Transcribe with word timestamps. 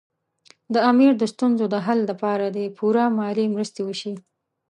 د 0.73 0.75
امیر 0.91 1.11
د 1.17 1.23
ستونزو 1.33 1.65
د 1.73 1.75
حل 1.85 1.99
لپاره 2.11 2.45
دې 2.55 2.65
پوره 2.77 3.05
مالي 3.17 3.45
مرستې 3.55 3.81
وشي. 3.83 4.13